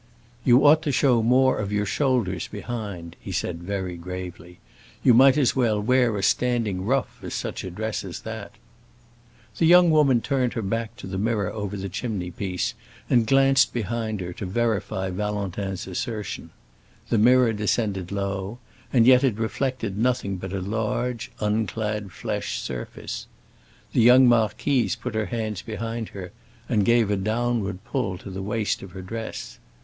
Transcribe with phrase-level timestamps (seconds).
[0.43, 4.57] "You ought to show more of your shoulders behind," he said very gravely.
[5.03, 8.53] "You might as well wear a standing ruff as such a dress as that."
[9.59, 12.73] The young woman turned her back to the mirror over the chimney piece,
[13.11, 16.49] and glanced behind her, to verify Valentin's assertion.
[17.09, 18.57] The mirror descended low,
[18.91, 23.27] and yet it reflected nothing but a large unclad flesh surface.
[23.93, 26.31] The young marquise put her hands behind her
[26.67, 29.59] and gave a downward pull to the waist of her dress.